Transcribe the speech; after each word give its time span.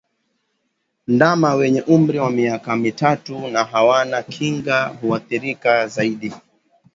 Ndama 1.13 1.55
wenye 1.55 1.81
umri 1.81 2.19
wa 2.19 2.31
miaka 2.31 2.75
mitatu 2.75 3.47
na 3.47 3.63
hawana 3.63 4.23
kinga 4.23 4.85
huathirika 4.85 5.87
zaidi 5.87 6.33